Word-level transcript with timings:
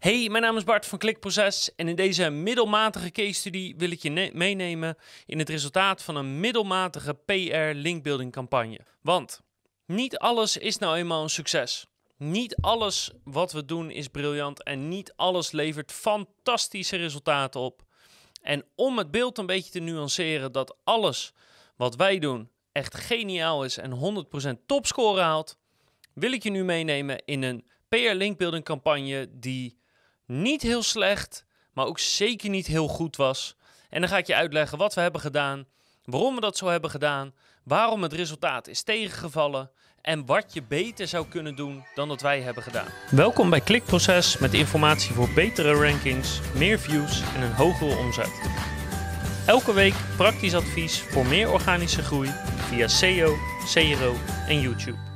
Hey, 0.00 0.28
mijn 0.28 0.42
naam 0.42 0.56
is 0.56 0.64
Bart 0.64 0.86
van 0.86 0.98
Klikproces 0.98 1.74
en 1.76 1.88
in 1.88 1.96
deze 1.96 2.30
middelmatige 2.30 3.10
case 3.10 3.32
study 3.32 3.74
wil 3.76 3.90
ik 3.90 4.02
je 4.02 4.30
meenemen 4.32 4.96
in 5.26 5.38
het 5.38 5.48
resultaat 5.48 6.02
van 6.02 6.16
een 6.16 6.40
middelmatige 6.40 7.14
PR 7.14 7.74
linkbuilding 7.74 8.32
campagne. 8.32 8.80
Want 9.02 9.40
niet 9.86 10.18
alles 10.18 10.56
is 10.56 10.78
nou 10.78 10.96
eenmaal 10.96 11.22
een 11.22 11.30
succes. 11.30 11.86
Niet 12.16 12.56
alles 12.60 13.10
wat 13.24 13.52
we 13.52 13.64
doen 13.64 13.90
is 13.90 14.08
briljant 14.08 14.62
en 14.62 14.88
niet 14.88 15.12
alles 15.16 15.50
levert 15.50 15.92
fantastische 15.92 16.96
resultaten 16.96 17.60
op. 17.60 17.82
En 18.42 18.64
om 18.74 18.98
het 18.98 19.10
beeld 19.10 19.38
een 19.38 19.46
beetje 19.46 19.70
te 19.70 19.80
nuanceren 19.80 20.52
dat 20.52 20.76
alles 20.84 21.32
wat 21.76 21.96
wij 21.96 22.18
doen 22.18 22.50
echt 22.72 22.94
geniaal 22.94 23.64
is 23.64 23.78
en 23.78 24.24
100% 24.60 24.66
topscore 24.66 25.20
haalt, 25.20 25.58
wil 26.14 26.32
ik 26.32 26.42
je 26.42 26.50
nu 26.50 26.64
meenemen 26.64 27.22
in 27.24 27.42
een 27.42 27.64
PR 27.88 28.14
linkbuilding 28.14 28.64
campagne 28.64 29.28
die 29.30 29.78
niet 30.30 30.62
heel 30.62 30.82
slecht, 30.82 31.44
maar 31.72 31.86
ook 31.86 31.98
zeker 31.98 32.50
niet 32.50 32.66
heel 32.66 32.88
goed 32.88 33.16
was. 33.16 33.56
En 33.88 34.00
dan 34.00 34.10
ga 34.10 34.16
ik 34.16 34.26
je 34.26 34.34
uitleggen 34.34 34.78
wat 34.78 34.94
we 34.94 35.00
hebben 35.00 35.20
gedaan, 35.20 35.66
waarom 36.04 36.34
we 36.34 36.40
dat 36.40 36.56
zo 36.56 36.66
hebben 36.66 36.90
gedaan, 36.90 37.32
waarom 37.64 38.02
het 38.02 38.12
resultaat 38.12 38.66
is 38.66 38.82
tegengevallen 38.82 39.70
en 40.00 40.26
wat 40.26 40.52
je 40.52 40.62
beter 40.62 41.08
zou 41.08 41.26
kunnen 41.26 41.56
doen 41.56 41.84
dan 41.94 42.08
dat 42.08 42.20
wij 42.20 42.40
hebben 42.40 42.62
gedaan. 42.62 42.86
Welkom 43.10 43.50
bij 43.50 43.60
Klikproces 43.60 44.38
met 44.38 44.54
informatie 44.54 45.14
voor 45.14 45.28
betere 45.34 45.72
rankings, 45.72 46.40
meer 46.54 46.78
views 46.78 47.22
en 47.34 47.42
een 47.42 47.54
hogere 47.54 47.96
omzet. 47.96 48.40
Elke 49.46 49.72
week 49.72 49.94
praktisch 50.16 50.54
advies 50.54 51.00
voor 51.00 51.26
meer 51.26 51.50
organische 51.50 52.02
groei 52.02 52.30
via 52.56 52.88
SEO, 52.88 53.36
CRO 53.72 54.16
en 54.46 54.60
YouTube. 54.60 55.09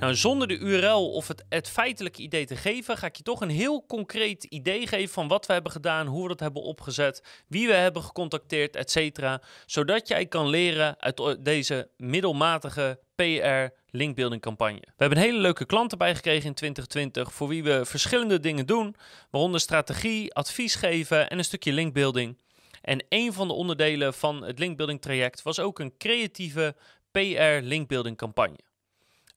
Nou, 0.00 0.14
zonder 0.14 0.48
de 0.48 0.58
URL 0.58 1.10
of 1.12 1.28
het, 1.28 1.44
het 1.48 1.68
feitelijke 1.68 2.22
idee 2.22 2.46
te 2.46 2.56
geven, 2.56 2.96
ga 2.96 3.06
ik 3.06 3.16
je 3.16 3.22
toch 3.22 3.40
een 3.40 3.50
heel 3.50 3.84
concreet 3.86 4.44
idee 4.44 4.86
geven 4.86 5.12
van 5.12 5.28
wat 5.28 5.46
we 5.46 5.52
hebben 5.52 5.72
gedaan, 5.72 6.06
hoe 6.06 6.22
we 6.22 6.28
dat 6.28 6.40
hebben 6.40 6.62
opgezet, 6.62 7.42
wie 7.46 7.66
we 7.66 7.72
hebben 7.72 8.02
gecontacteerd, 8.02 8.76
etc. 8.76 9.38
Zodat 9.66 10.08
jij 10.08 10.26
kan 10.26 10.48
leren 10.48 11.00
uit 11.00 11.44
deze 11.44 11.88
middelmatige 11.96 12.98
PR 13.14 13.74
linkbuilding 13.90 14.42
campagne. 14.42 14.80
We 14.80 14.92
hebben 14.96 15.18
een 15.18 15.24
hele 15.24 15.38
leuke 15.38 15.64
klanten 15.64 15.98
bijgekregen 15.98 16.46
in 16.46 16.54
2020 16.54 17.32
voor 17.32 17.48
wie 17.48 17.62
we 17.62 17.84
verschillende 17.84 18.40
dingen 18.40 18.66
doen, 18.66 18.96
waaronder 19.30 19.60
strategie, 19.60 20.34
advies 20.34 20.74
geven 20.74 21.30
en 21.30 21.38
een 21.38 21.44
stukje 21.44 21.72
linkbuilding. 21.72 22.38
En 22.82 23.04
een 23.08 23.32
van 23.32 23.48
de 23.48 23.54
onderdelen 23.54 24.14
van 24.14 24.42
het 24.42 24.58
linkbuilding 24.58 25.00
traject 25.00 25.42
was 25.42 25.58
ook 25.58 25.78
een 25.78 25.96
creatieve 25.98 26.74
PR 27.10 27.62
linkbuilding 27.62 28.16
campagne 28.16 28.68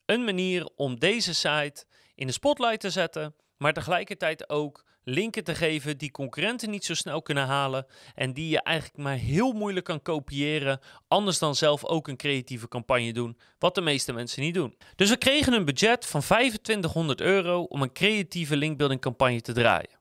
een 0.06 0.24
manier 0.24 0.70
om 0.76 1.00
deze 1.00 1.34
site 1.34 1.86
in 2.16 2.28
de 2.28 2.34
spotlight 2.34 2.80
te 2.80 2.90
zetten, 2.90 3.36
maar 3.58 3.74
tegelijkertijd 3.74 4.50
ook 4.50 4.84
linken 5.04 5.44
te 5.44 5.56
geven 5.56 5.98
die 5.98 6.12
concurrenten 6.12 6.70
niet 6.70 6.86
zo 6.86 6.94
snel 6.94 7.22
kunnen 7.22 7.46
halen 7.46 7.86
en 8.16 8.34
die 8.34 8.50
je 8.50 8.62
eigenlijk 8.62 8.98
maar 8.98 9.16
heel 9.16 9.52
moeilijk 9.52 9.86
kan 9.86 10.02
kopiëren, 10.02 10.80
anders 11.08 11.40
dan 11.40 11.56
zelf 11.56 11.86
ook 11.86 12.08
een 12.08 12.18
creatieve 12.18 12.68
campagne 12.68 13.14
doen, 13.14 13.38
wat 13.60 13.76
de 13.76 13.82
meeste 13.82 14.14
mensen 14.14 14.42
niet 14.42 14.54
doen. 14.54 14.78
Dus 14.96 15.10
we 15.10 15.18
kregen 15.18 15.54
een 15.54 15.66
budget 15.66 16.06
van 16.06 16.22
2500 16.22 17.22
euro 17.22 17.64
om 17.64 17.82
een 17.82 17.94
creatieve 17.94 18.58
linkbuilding 18.58 19.02
campagne 19.02 19.42
te 19.42 19.54
draaien. 19.54 20.00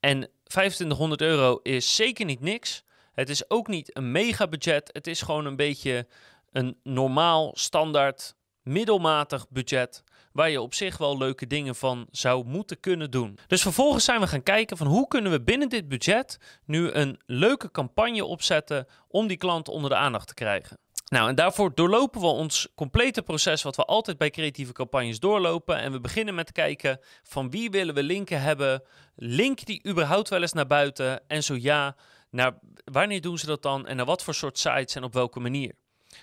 En 0.00 0.28
2500 0.44 1.20
euro 1.20 1.60
is 1.62 1.94
zeker 1.94 2.24
niet 2.24 2.40
niks. 2.40 2.84
Het 3.12 3.28
is 3.28 3.50
ook 3.50 3.68
niet 3.68 3.96
een 3.96 4.12
mega 4.12 4.48
budget. 4.48 4.90
Het 4.92 5.06
is 5.06 5.22
gewoon 5.22 5.46
een 5.46 5.56
beetje 5.56 6.06
een 6.52 6.76
normaal, 6.82 7.50
standaard 7.54 8.34
middelmatig 8.64 9.46
budget 9.48 10.04
waar 10.32 10.50
je 10.50 10.60
op 10.60 10.74
zich 10.74 10.96
wel 10.96 11.18
leuke 11.18 11.46
dingen 11.46 11.74
van 11.74 12.06
zou 12.10 12.44
moeten 12.44 12.80
kunnen 12.80 13.10
doen. 13.10 13.38
Dus 13.46 13.62
vervolgens 13.62 14.04
zijn 14.04 14.20
we 14.20 14.26
gaan 14.26 14.42
kijken 14.42 14.76
van 14.76 14.86
hoe 14.86 15.08
kunnen 15.08 15.32
we 15.32 15.42
binnen 15.42 15.68
dit 15.68 15.88
budget 15.88 16.38
nu 16.64 16.90
een 16.90 17.20
leuke 17.26 17.70
campagne 17.70 18.24
opzetten 18.24 18.86
om 19.08 19.26
die 19.26 19.36
klant 19.36 19.68
onder 19.68 19.90
de 19.90 19.96
aandacht 19.96 20.26
te 20.26 20.34
krijgen. 20.34 20.78
Nou, 21.08 21.28
en 21.28 21.34
daarvoor 21.34 21.74
doorlopen 21.74 22.20
we 22.20 22.26
ons 22.26 22.68
complete 22.74 23.22
proces 23.22 23.62
wat 23.62 23.76
we 23.76 23.84
altijd 23.84 24.18
bij 24.18 24.30
creatieve 24.30 24.72
campagnes 24.72 25.18
doorlopen. 25.20 25.78
En 25.78 25.92
we 25.92 26.00
beginnen 26.00 26.34
met 26.34 26.52
kijken 26.52 27.00
van 27.22 27.50
wie 27.50 27.70
willen 27.70 27.94
we 27.94 28.02
linken 28.02 28.40
hebben. 28.40 28.82
Link 29.16 29.64
die 29.64 29.88
überhaupt 29.88 30.28
wel 30.28 30.40
eens 30.40 30.52
naar 30.52 30.66
buiten? 30.66 31.28
En 31.28 31.42
zo 31.42 31.56
ja, 31.56 31.96
naar 32.30 32.58
wanneer 32.84 33.20
doen 33.20 33.38
ze 33.38 33.46
dat 33.46 33.62
dan? 33.62 33.86
En 33.86 33.96
naar 33.96 34.06
wat 34.06 34.22
voor 34.22 34.34
soort 34.34 34.58
sites 34.58 34.94
en 34.94 35.04
op 35.04 35.12
welke 35.12 35.40
manier? 35.40 35.74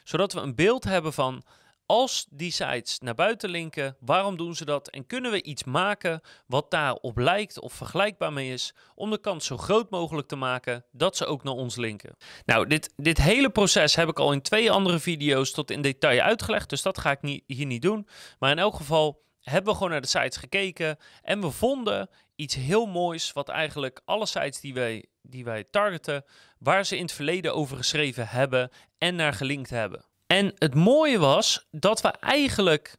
Zodat 0.04 0.34
we 0.34 0.40
een 0.40 0.56
beeld 0.56 0.84
hebben 0.84 1.14
van 1.14 1.44
als 1.92 2.26
die 2.30 2.52
sites 2.52 3.00
naar 3.00 3.14
buiten 3.14 3.50
linken, 3.50 3.96
waarom 4.00 4.38
doen 4.38 4.56
ze 4.56 4.66
dat? 4.66 4.90
En 4.90 5.08
kunnen 5.08 5.32
we 5.32 5.44
iets 5.44 5.64
maken 5.64 6.22
wat 6.48 6.72
daarop 6.72 7.18
lijkt 7.18 7.60
of 7.60 7.74
vergelijkbaar 7.74 8.34
mee 8.34 8.54
is, 8.54 8.74
om 8.96 9.10
de 9.10 9.20
kans 9.20 9.46
zo 9.46 9.58
groot 9.58 9.90
mogelijk 9.90 10.28
te 10.28 10.36
maken 10.36 10.86
dat 10.92 11.18
ze 11.18 11.26
ook 11.26 11.44
naar 11.44 11.54
ons 11.54 11.76
linken? 11.76 12.16
Nou, 12.46 12.68
dit, 12.68 12.94
dit 12.96 13.18
hele 13.18 13.50
proces 13.50 13.96
heb 13.96 14.10
ik 14.10 14.20
al 14.20 14.32
in 14.32 14.42
twee 14.42 14.72
andere 14.72 15.00
video's 15.00 15.52
tot 15.52 15.72
in 15.72 15.82
detail 15.82 16.22
uitgelegd, 16.22 16.70
dus 16.70 16.82
dat 16.82 16.98
ga 16.98 17.18
ik 17.20 17.42
hier 17.46 17.66
niet 17.66 17.82
doen. 17.82 18.08
Maar 18.40 18.52
in 18.52 18.60
elk 18.60 18.76
geval 18.76 19.24
hebben 19.42 19.72
we 19.72 19.78
gewoon 19.78 19.92
naar 19.92 20.02
de 20.02 20.08
sites 20.08 20.38
gekeken 20.38 20.98
en 21.22 21.42
we 21.42 21.52
vonden 21.52 22.10
iets 22.36 22.56
heel 22.56 22.86
moois, 22.86 23.34
wat 23.34 23.50
eigenlijk 23.50 24.02
alle 24.06 24.26
sites 24.26 24.60
die 24.60 24.74
wij, 24.74 25.06
die 25.22 25.44
wij 25.44 25.64
targeten, 25.64 26.26
waar 26.60 26.86
ze 26.86 26.96
in 26.96 27.04
het 27.04 27.12
verleden 27.12 27.56
over 27.56 27.78
geschreven 27.78 28.28
hebben 28.28 28.70
en 28.98 29.16
naar 29.16 29.34
gelinkt 29.34 29.70
hebben. 29.70 30.10
En 30.32 30.52
het 30.58 30.76
mooie 30.76 31.20
was 31.20 31.68
dat 31.72 32.02
we 32.02 32.08
eigenlijk 32.08 32.98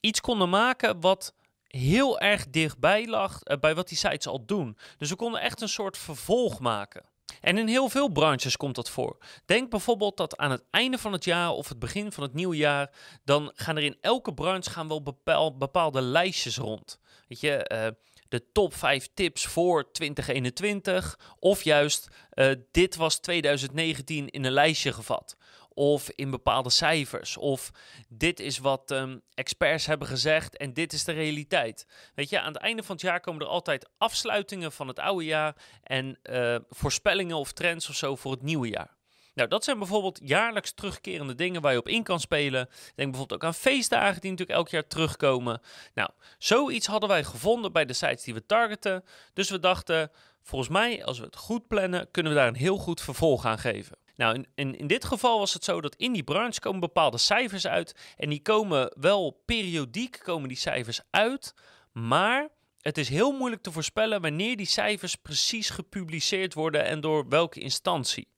iets 0.00 0.20
konden 0.20 0.48
maken 0.48 1.00
wat 1.00 1.34
heel 1.66 2.20
erg 2.20 2.50
dichtbij 2.50 3.06
lag 3.06 3.40
uh, 3.44 3.58
bij 3.58 3.74
wat 3.74 3.88
die 3.88 3.96
sites 3.96 4.26
al 4.26 4.44
doen. 4.46 4.78
Dus 4.98 5.08
we 5.08 5.16
konden 5.16 5.40
echt 5.40 5.60
een 5.60 5.68
soort 5.68 5.98
vervolg 5.98 6.60
maken. 6.60 7.04
En 7.40 7.58
in 7.58 7.68
heel 7.68 7.88
veel 7.88 8.08
branches 8.08 8.56
komt 8.56 8.74
dat 8.74 8.90
voor. 8.90 9.18
Denk 9.44 9.70
bijvoorbeeld 9.70 10.16
dat 10.16 10.36
aan 10.36 10.50
het 10.50 10.64
einde 10.70 10.98
van 10.98 11.12
het 11.12 11.24
jaar 11.24 11.50
of 11.50 11.68
het 11.68 11.78
begin 11.78 12.12
van 12.12 12.22
het 12.22 12.34
nieuwe 12.34 12.56
jaar, 12.56 12.90
dan 13.24 13.52
gaan 13.54 13.76
er 13.76 13.82
in 13.82 13.98
elke 14.00 14.34
branche 14.34 14.70
gaan 14.70 14.88
wel 14.88 15.02
bepaal, 15.02 15.56
bepaalde 15.56 16.00
lijstjes 16.00 16.56
rond. 16.56 16.98
Weet 17.28 17.40
je, 17.40 17.70
uh, 17.72 17.86
de 18.28 18.52
top 18.52 18.74
5 18.74 19.08
tips 19.14 19.46
voor 19.46 19.92
2021. 19.92 21.18
Of 21.38 21.62
juist, 21.62 22.08
uh, 22.34 22.50
dit 22.70 22.96
was 22.96 23.18
2019 23.18 24.28
in 24.28 24.44
een 24.44 24.52
lijstje 24.52 24.92
gevat 24.92 25.36
of 25.74 26.10
in 26.10 26.30
bepaalde 26.30 26.70
cijfers. 26.70 27.36
Of 27.36 27.70
dit 28.08 28.40
is 28.40 28.58
wat 28.58 28.90
um, 28.90 29.22
experts 29.34 29.86
hebben 29.86 30.08
gezegd 30.08 30.56
en 30.56 30.72
dit 30.72 30.92
is 30.92 31.04
de 31.04 31.12
realiteit. 31.12 31.86
Weet 32.14 32.28
je, 32.28 32.40
aan 32.40 32.52
het 32.52 32.62
einde 32.62 32.82
van 32.82 32.94
het 32.94 33.04
jaar 33.04 33.20
komen 33.20 33.40
er 33.42 33.48
altijd 33.48 33.88
afsluitingen 33.98 34.72
van 34.72 34.88
het 34.88 34.98
oude 34.98 35.24
jaar 35.24 35.56
en 35.82 36.18
uh, 36.22 36.56
voorspellingen 36.68 37.36
of 37.36 37.52
trends 37.52 37.88
of 37.88 37.94
zo 37.94 38.16
voor 38.16 38.32
het 38.32 38.42
nieuwe 38.42 38.68
jaar. 38.68 38.96
Nou, 39.34 39.48
dat 39.48 39.64
zijn 39.64 39.78
bijvoorbeeld 39.78 40.20
jaarlijks 40.22 40.72
terugkerende 40.72 41.34
dingen 41.34 41.60
waar 41.60 41.72
je 41.72 41.78
op 41.78 41.88
in 41.88 42.02
kan 42.02 42.20
spelen. 42.20 42.68
Denk 42.94 43.10
bijvoorbeeld 43.10 43.32
ook 43.32 43.44
aan 43.44 43.54
feestdagen 43.54 44.20
die 44.20 44.30
natuurlijk 44.30 44.58
elk 44.58 44.68
jaar 44.68 44.86
terugkomen. 44.86 45.60
Nou, 45.94 46.10
zoiets 46.38 46.86
hadden 46.86 47.08
wij 47.08 47.24
gevonden 47.24 47.72
bij 47.72 47.84
de 47.84 47.92
sites 47.92 48.22
die 48.22 48.34
we 48.34 48.46
targeten. 48.46 49.04
Dus 49.32 49.50
we 49.50 49.58
dachten, 49.58 50.10
volgens 50.42 50.70
mij, 50.70 51.04
als 51.04 51.18
we 51.18 51.24
het 51.24 51.36
goed 51.36 51.66
plannen, 51.66 52.10
kunnen 52.10 52.32
we 52.32 52.38
daar 52.38 52.48
een 52.48 52.54
heel 52.54 52.78
goed 52.78 53.00
vervolg 53.00 53.44
aan 53.44 53.58
geven. 53.58 53.96
Nou, 54.16 54.44
in, 54.54 54.76
in, 54.78 54.86
dit 54.86 55.04
geval 55.04 55.38
was 55.38 55.52
het 55.52 55.64
zo 55.64 55.80
dat 55.80 55.94
in 55.94 56.12
die 56.12 56.22
branche 56.22 56.60
komen 56.60 56.80
bepaalde 56.80 57.18
cijfers 57.18 57.66
uit. 57.66 57.94
En 58.16 58.28
die 58.28 58.42
komen 58.42 58.92
wel 59.00 59.42
periodiek, 59.44 60.20
komen 60.22 60.48
die 60.48 60.56
cijfers 60.56 61.00
uit. 61.10 61.54
Maar 61.92 62.48
het 62.80 62.98
is 62.98 63.08
heel 63.08 63.32
moeilijk 63.32 63.62
te 63.62 63.72
voorspellen 63.72 64.20
wanneer 64.20 64.56
die 64.56 64.66
cijfers 64.66 65.16
precies 65.16 65.70
gepubliceerd 65.70 66.54
worden 66.54 66.84
en 66.84 67.00
door 67.00 67.28
welke 67.28 67.60
instantie. 67.60 68.28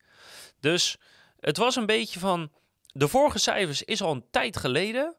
Dus 0.61 0.97
het 1.41 1.57
was 1.57 1.77
een 1.77 1.87
beetje 1.87 2.19
van, 2.21 2.51
de 2.87 3.09
vorige 3.09 3.39
cijfers 3.39 3.83
is 3.83 4.03
al 4.03 4.13
een 4.13 4.31
tijd 4.31 4.57
geleden. 4.57 5.17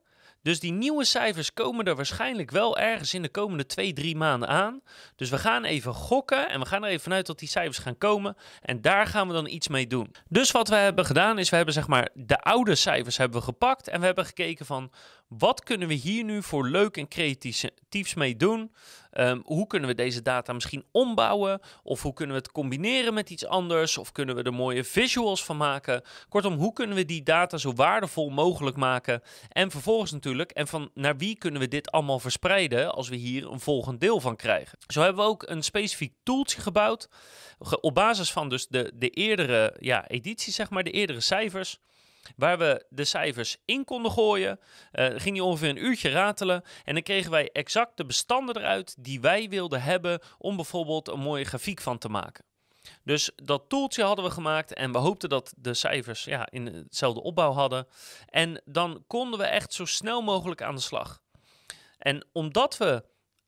Dus 0.48 0.60
die 0.60 0.72
nieuwe 0.72 1.06
cijfers 1.06 1.54
komen 1.54 1.86
er 1.86 1.96
waarschijnlijk 1.96 2.52
wel 2.52 2.78
ergens 2.78 3.14
in 3.14 3.22
de 3.22 3.30
komende 3.30 3.66
twee, 3.66 3.94
drie 3.94 4.16
maanden 4.16 4.50
aan. 4.50 4.82
Dus 5.16 5.30
we 5.30 5.38
gaan 5.38 5.64
even 5.64 5.94
gokken 5.94 6.50
en 6.50 6.60
we 6.60 6.66
gaan 6.66 6.84
er 6.84 6.90
even 6.90 7.04
vanuit 7.04 7.26
dat 7.26 7.40
die 7.40 7.48
cijfers 7.48 7.78
gaan 7.78 7.98
komen. 7.98 8.36
En 8.62 8.82
daar 8.82 9.08
gaan 9.08 9.28
we 9.28 9.34
dan 9.34 9.48
iets 9.48 9.68
mee 9.68 9.88
doen. 9.88 10.16
Dus 10.30 10.52
wat 10.52 10.68
we 10.68 10.76
hebben 10.76 11.06
gedaan 11.06 11.40
is, 11.40 11.50
we 11.50 11.56
hebben 11.56 11.74
zeg 11.74 11.88
maar 11.88 12.10
de 12.14 12.42
oude 12.42 12.76
cijfers 12.76 13.18
hebben 13.18 13.40
we 13.40 13.46
gepakt. 13.46 13.88
En 13.88 14.00
we 14.00 14.06
hebben 14.06 14.26
gekeken 14.26 14.66
van, 14.66 14.92
wat 15.28 15.64
kunnen 15.64 15.88
we 15.88 15.94
hier 15.94 16.24
nu 16.24 16.44
voor 16.44 16.70
leuk 16.70 16.98
en 16.98 17.08
creatiefs 17.08 18.14
mee 18.16 18.36
doen? 18.36 18.72
Um, 19.14 19.42
hoe 19.46 19.68
kunnen 19.68 19.90
we 19.90 19.96
deze 19.96 20.22
data 20.22 20.54
misschien 20.54 20.86
ombouwen? 20.92 21.62
Of 21.84 22.02
hoe 22.02 22.14
kunnen 22.14 22.36
we 22.36 22.42
het 22.42 22.52
combineren 22.52 23.14
met 23.14 23.30
iets 23.30 23.46
anders? 23.46 23.98
Of 23.98 24.12
kunnen 24.12 24.36
we 24.36 24.44
er 24.44 24.54
mooie 24.54 24.84
visuals 24.84 25.44
van 25.44 25.58
maken? 25.58 26.02
Kortom, 26.30 26.54
hoe 26.54 26.74
kunnen 26.74 26.96
we 26.96 27.06
die 27.06 27.24
data 27.24 27.58
zo 27.58 27.74
waardevol 27.74 28.30
mogelijk 28.30 28.78
maken? 28.78 29.22
En 29.50 29.72
vervolgens 29.72 30.12
natuurlijk, 30.12 30.52
en 30.52 30.68
van 30.68 30.90
naar 30.94 31.18
wie 31.18 31.38
kunnen 31.38 31.62
we 31.62 31.68
dit 31.68 31.92
allemaal 31.92 32.20
verspreiden 32.20 32.94
als 32.94 33.10
we 33.10 33.16
hier 33.16 33.52
een 33.52 33.60
volgend 33.60 34.00
deel 34.00 34.20
van 34.20 34.36
krijgen? 34.36 34.78
Zo 34.88 35.02
hebben 35.02 35.24
we 35.24 35.30
ook 35.30 35.50
een 35.50 35.64
specifiek 35.64 36.14
tooltje 36.24 36.62
gebouwd. 36.62 37.10
Op 37.82 37.94
basis 37.94 38.32
van 38.32 38.50
dus 38.50 38.68
de, 38.68 38.92
de 38.96 39.10
eerdere 39.10 39.76
ja, 39.80 40.08
editie, 40.08 40.54
zeg 40.54 40.70
maar, 40.70 40.84
de 40.84 40.92
eerdere 40.92 41.22
cijfers 41.22 41.80
waar 42.36 42.58
we 42.58 42.86
de 42.90 43.06
cijfers 43.06 43.58
in 43.66 43.86
konden 43.86 44.12
gooien. 44.12 44.60
Uh, 44.94 45.06
ging 45.06 45.36
die 45.36 45.44
ongeveer 45.44 45.70
een 45.70 45.86
uurtje 45.86 46.10
ratelen 46.10 46.64
en 46.84 46.94
dan 46.94 47.04
kregen 47.04 47.32
wij 47.32 47.50
exact 47.52 47.98
de 47.98 48.06
bestanden 48.06 48.58
eruit 48.58 48.96
die 49.00 49.22
wij 49.22 49.50
wilden 49.50 49.82
hebben 49.82 50.20
om 50.38 50.56
bijvoorbeeld 50.56 51.08
een 51.08 51.20
mooie 51.20 51.46
grafiek 51.46 51.82
van 51.82 51.98
te 51.98 52.10
maken. 52.10 52.46
Dus 53.04 53.32
dat 53.36 53.64
toeltje 53.68 54.04
hadden 54.04 54.26
we 54.26 54.32
gemaakt 54.32 54.74
en 54.74 54.92
we 54.92 54.98
hoopten 54.98 55.30
dat 55.30 55.54
de 55.58 55.74
cijfers 55.74 56.24
ja, 56.24 56.48
in 56.50 56.66
hetzelfde 56.66 57.22
opbouw 57.22 57.52
hadden. 57.52 57.88
En 58.30 58.62
dan 58.66 59.04
konden 59.08 59.40
we 59.40 59.46
echt 59.46 59.74
zo 59.74 59.86
snel 59.86 60.22
mogelijk 60.22 60.62
aan 60.62 60.76
de 60.76 60.82
slag. 60.82 61.22
En 61.98 62.26
omdat 62.32 62.78
we 62.78 63.04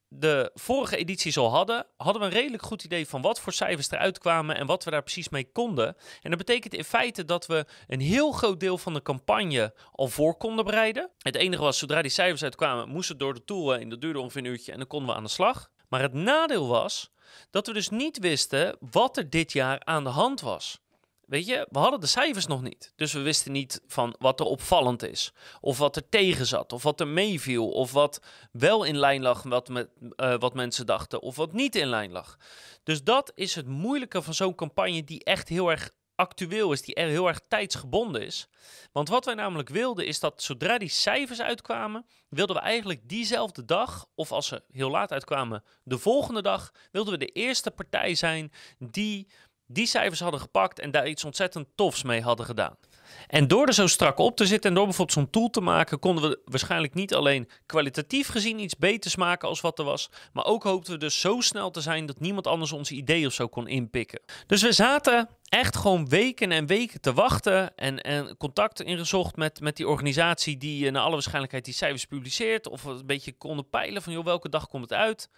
de 0.09 0.51
vorige 0.53 0.97
edities 0.97 1.37
al 1.37 1.49
hadden, 1.49 1.85
hadden 1.97 2.21
we 2.21 2.27
een 2.27 2.33
redelijk 2.33 2.63
goed 2.63 2.83
idee 2.83 3.07
van 3.07 3.21
wat 3.21 3.39
voor 3.39 3.53
cijfers 3.53 3.91
eruit 3.91 4.17
kwamen 4.17 4.57
en 4.57 4.65
wat 4.65 4.83
we 4.83 4.91
daar 4.91 5.03
precies 5.03 5.29
mee 5.29 5.51
konden. 5.51 5.95
En 6.21 6.29
dat 6.29 6.37
betekent 6.37 6.73
in 6.73 6.83
feite 6.83 7.25
dat 7.25 7.45
we 7.45 7.65
een 7.87 7.99
heel 7.99 8.31
groot 8.31 8.59
deel 8.59 8.77
van 8.77 8.93
de 8.93 9.01
campagne 9.01 9.73
al 9.91 10.07
voor 10.07 10.37
konden 10.37 10.65
bereiden. 10.65 11.09
Het 11.17 11.35
enige 11.35 11.61
was, 11.61 11.77
zodra 11.77 12.01
die 12.01 12.11
cijfers 12.11 12.43
uitkwamen, 12.43 12.89
moesten 12.89 13.17
door 13.17 13.33
de 13.33 13.43
tool 13.43 13.75
en 13.75 13.89
dat 13.89 14.01
duurde 14.01 14.19
ongeveer 14.19 14.41
een 14.41 14.51
uurtje 14.51 14.71
en 14.71 14.77
dan 14.77 14.87
konden 14.87 15.09
we 15.09 15.15
aan 15.15 15.23
de 15.23 15.29
slag. 15.29 15.69
Maar 15.89 16.01
het 16.01 16.13
nadeel 16.13 16.67
was 16.67 17.11
dat 17.49 17.67
we 17.67 17.73
dus 17.73 17.89
niet 17.89 18.19
wisten 18.19 18.77
wat 18.91 19.17
er 19.17 19.29
dit 19.29 19.51
jaar 19.51 19.83
aan 19.83 20.03
de 20.03 20.09
hand 20.09 20.41
was. 20.41 20.81
Weet 21.29 21.45
je, 21.45 21.67
we 21.69 21.79
hadden 21.79 21.99
de 21.99 22.07
cijfers 22.07 22.47
nog 22.47 22.61
niet. 22.61 22.93
Dus 22.95 23.13
we 23.13 23.19
wisten 23.19 23.51
niet 23.51 23.81
van 23.87 24.15
wat 24.19 24.39
er 24.39 24.45
opvallend 24.45 25.03
is. 25.03 25.33
Of 25.61 25.77
wat 25.77 25.95
er 25.95 26.09
tegen 26.09 26.45
zat. 26.45 26.73
Of 26.73 26.83
wat 26.83 26.99
er 26.99 27.07
meeviel. 27.07 27.69
Of 27.69 27.91
wat 27.91 28.21
wel 28.51 28.83
in 28.83 28.97
lijn 28.97 29.21
lag 29.21 29.43
wat, 29.43 29.69
met, 29.69 29.89
uh, 29.99 30.35
wat 30.39 30.53
mensen 30.53 30.85
dachten. 30.85 31.21
Of 31.21 31.35
wat 31.35 31.53
niet 31.53 31.75
in 31.75 31.87
lijn 31.87 32.11
lag. 32.11 32.37
Dus 32.83 33.03
dat 33.03 33.31
is 33.35 33.55
het 33.55 33.67
moeilijke 33.67 34.21
van 34.21 34.33
zo'n 34.33 34.55
campagne 34.55 35.03
die 35.03 35.23
echt 35.23 35.47
heel 35.47 35.69
erg 35.69 35.91
actueel 36.15 36.71
is, 36.71 36.81
die 36.81 36.95
er 36.95 37.07
heel 37.07 37.27
erg 37.27 37.41
tijdsgebonden 37.47 38.25
is. 38.25 38.47
Want 38.91 39.09
wat 39.09 39.25
wij 39.25 39.33
namelijk 39.33 39.69
wilden 39.69 40.05
is 40.05 40.19
dat 40.19 40.43
zodra 40.43 40.77
die 40.77 40.89
cijfers 40.89 41.41
uitkwamen, 41.41 42.05
wilden 42.29 42.55
we 42.55 42.61
eigenlijk 42.61 43.09
diezelfde 43.09 43.65
dag, 43.65 44.05
of 44.15 44.31
als 44.31 44.47
ze 44.47 44.63
heel 44.71 44.89
laat 44.89 45.11
uitkwamen, 45.11 45.63
de 45.83 45.97
volgende 45.97 46.41
dag, 46.41 46.71
wilden 46.91 47.13
we 47.13 47.19
de 47.19 47.31
eerste 47.31 47.71
partij 47.71 48.15
zijn 48.15 48.51
die 48.77 49.27
die 49.71 49.85
cijfers 49.85 50.19
hadden 50.19 50.39
gepakt 50.39 50.79
en 50.79 50.91
daar 50.91 51.07
iets 51.07 51.23
ontzettend 51.23 51.67
tofs 51.75 52.03
mee 52.03 52.21
hadden 52.21 52.45
gedaan. 52.45 52.75
En 53.27 53.47
door 53.47 53.67
er 53.67 53.73
zo 53.73 53.87
strak 53.87 54.17
op 54.17 54.35
te 54.35 54.45
zitten 54.45 54.69
en 54.69 54.75
door 54.75 54.85
bijvoorbeeld 54.85 55.17
zo'n 55.17 55.29
tool 55.29 55.49
te 55.49 55.61
maken, 55.61 55.99
konden 55.99 56.29
we 56.29 56.41
waarschijnlijk 56.45 56.93
niet 56.93 57.13
alleen 57.13 57.49
kwalitatief 57.65 58.27
gezien 58.27 58.59
iets 58.59 58.77
beters 58.77 59.15
maken 59.15 59.47
als 59.47 59.61
wat 59.61 59.79
er 59.79 59.85
was, 59.85 60.09
maar 60.33 60.45
ook 60.45 60.63
hoopten 60.63 60.93
we 60.93 60.99
dus 60.99 61.19
zo 61.19 61.41
snel 61.41 61.71
te 61.71 61.81
zijn 61.81 62.05
dat 62.05 62.19
niemand 62.19 62.47
anders 62.47 62.71
onze 62.71 62.93
idee 62.93 63.25
of 63.25 63.33
zo 63.33 63.47
kon 63.47 63.67
inpikken. 63.67 64.21
Dus 64.47 64.61
we 64.61 64.71
zaten 64.71 65.29
echt 65.49 65.77
gewoon 65.77 66.09
weken 66.09 66.51
en 66.51 66.65
weken 66.65 67.01
te 67.01 67.13
wachten 67.13 67.75
en, 67.75 68.01
en 68.01 68.37
contact 68.37 68.81
ingezocht 68.81 69.35
met, 69.35 69.61
met 69.61 69.77
die 69.77 69.87
organisatie 69.87 70.57
die 70.57 70.85
uh, 70.85 70.91
naar 70.91 71.01
alle 71.01 71.11
waarschijnlijkheid 71.11 71.65
die 71.65 71.73
cijfers 71.73 72.05
publiceert, 72.05 72.67
of 72.67 72.83
een 72.83 73.05
beetje 73.05 73.33
konden 73.33 73.69
peilen 73.69 74.01
van 74.01 74.13
joh, 74.13 74.25
welke 74.25 74.49
dag 74.49 74.67
komt 74.67 74.83
het 74.83 74.93
uit. 74.93 75.29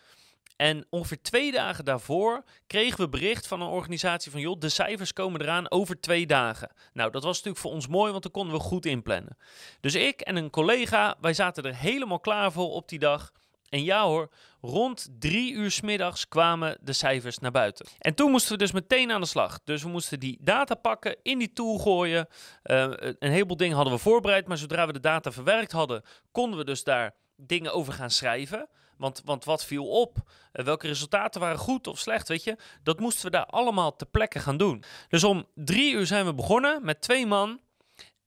En 0.62 0.86
ongeveer 0.90 1.22
twee 1.22 1.52
dagen 1.52 1.86
daarvoor 1.86 2.44
kregen 2.68 3.00
we 3.00 3.10
bericht 3.10 3.48
van 3.48 3.62
een 3.62 3.68
organisatie 3.68 4.32
van... 4.32 4.42
joh, 4.42 4.60
de 4.60 4.70
cijfers 4.70 5.14
komen 5.14 5.42
eraan 5.42 5.72
over 5.72 6.00
twee 6.00 6.26
dagen. 6.26 6.72
Nou, 6.94 7.12
dat 7.12 7.24
was 7.24 7.36
natuurlijk 7.36 7.64
voor 7.64 7.72
ons 7.72 7.88
mooi, 7.88 8.12
want 8.12 8.24
dan 8.24 8.32
konden 8.32 8.56
we 8.56 8.62
goed 8.62 8.86
inplannen. 8.86 9.38
Dus 9.80 9.96
ik 9.96 10.22
en 10.22 10.36
een 10.36 10.50
collega, 10.50 11.16
wij 11.22 11.34
zaten 11.34 11.64
er 11.64 11.76
helemaal 11.76 12.20
klaar 12.20 12.52
voor 12.52 12.70
op 12.70 12.90
die 12.90 13.00
dag... 13.00 13.32
En 13.70 13.84
ja 13.84 14.04
hoor, 14.04 14.30
rond 14.62 15.08
drie 15.20 15.54
uur 15.54 15.72
s 15.72 15.82
middags 15.82 16.28
kwamen 16.28 16.78
de 16.82 16.94
cijfers 16.94 17.38
naar 17.38 17.52
buiten. 17.52 17.86
En 18.00 18.14
toen 18.14 18.32
moesten 18.32 18.52
we 18.52 18.58
dus 18.58 18.72
meteen 18.72 19.12
aan 19.12 19.22
de 19.22 19.28
slag. 19.28 19.60
Dus 19.64 19.84
we 19.84 19.90
moesten 19.90 20.20
die 20.20 20.38
data 20.42 20.76
pakken, 20.76 21.18
in 21.24 21.38
die 21.38 21.54
tool 21.54 21.78
gooien. 21.78 22.28
Uh, 22.64 22.92
een 22.98 23.32
heleboel 23.32 23.58
dingen 23.58 23.76
hadden 23.76 23.94
we 23.94 24.00
voorbereid, 24.00 24.48
maar 24.48 24.58
zodra 24.58 24.86
we 24.88 24.94
de 24.94 25.00
data 25.00 25.32
verwerkt 25.32 25.72
hadden, 25.72 26.04
konden 26.32 26.60
we 26.60 26.66
dus 26.66 26.84
daar 26.84 27.16
dingen 27.36 27.74
over 27.74 27.94
gaan 27.94 28.10
schrijven. 28.10 28.70
Want, 29.02 29.22
want 29.26 29.44
wat 29.44 29.66
viel 29.66 29.88
op? 29.88 30.18
Uh, 30.54 30.66
welke 30.66 30.88
resultaten 30.88 31.42
waren 31.42 31.58
goed 31.58 31.88
of 31.88 32.00
slecht? 32.00 32.28
Weet 32.28 32.44
je, 32.44 32.58
dat 32.84 33.00
moesten 33.00 33.26
we 33.26 33.32
daar 33.32 33.46
allemaal 33.46 33.96
ter 33.96 34.08
plekke 34.08 34.40
gaan 34.40 34.58
doen. 34.58 34.84
Dus 35.10 35.24
om 35.24 35.46
drie 35.56 35.94
uur 35.94 36.06
zijn 36.06 36.26
we 36.26 36.34
begonnen 36.34 36.86
met 36.86 37.02
twee 37.02 37.26
man. 37.26 37.60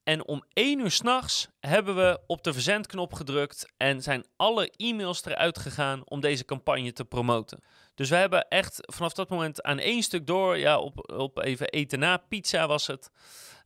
En 0.03 0.25
om 0.25 0.43
één 0.53 0.79
uur 0.79 0.91
s'nachts 0.91 1.47
hebben 1.59 1.95
we 1.95 2.19
op 2.27 2.43
de 2.43 2.53
verzendknop 2.53 3.13
gedrukt 3.13 3.73
en 3.77 4.01
zijn 4.01 4.25
alle 4.35 4.71
e-mails 4.75 5.25
eruit 5.25 5.59
gegaan 5.59 6.01
om 6.05 6.19
deze 6.21 6.45
campagne 6.45 6.93
te 6.93 7.05
promoten. 7.05 7.63
Dus 7.93 8.09
we 8.09 8.15
hebben 8.15 8.47
echt 8.47 8.79
vanaf 8.81 9.13
dat 9.13 9.29
moment 9.29 9.63
aan 9.63 9.79
één 9.79 10.03
stuk 10.03 10.27
door, 10.27 10.57
ja, 10.57 10.79
op, 10.79 11.11
op 11.11 11.43
even 11.43 11.69
eten 11.69 11.99
na, 11.99 12.17
pizza 12.17 12.67
was 12.67 12.87
het, 12.87 13.09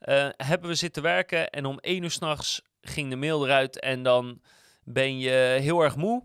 uh, 0.06 0.30
hebben 0.38 0.70
we 0.70 0.76
zitten 0.76 1.04
werken. 1.04 1.50
En 1.50 1.66
om 1.66 1.80
één 1.80 2.04
uur 2.04 2.12
s'nachts 2.12 2.62
ging 2.82 3.10
de 3.10 3.16
mail 3.16 3.46
eruit 3.46 3.80
en 3.80 4.04
dan 4.04 4.42
ben 4.84 5.20
je 5.20 5.58
heel 5.60 5.82
erg 5.82 5.96
moe 5.96 6.24